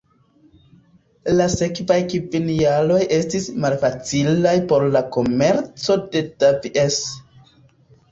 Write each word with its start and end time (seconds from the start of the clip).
La 1.39 1.45
sekvaj 1.55 1.97
kvin 2.13 2.47
jaroj 2.59 2.97
estis 3.17 3.45
malfacilaj 3.65 4.55
por 4.73 4.87
la 4.97 5.03
komerco 5.17 5.99
de 6.17 6.25
Davies. 6.45 6.99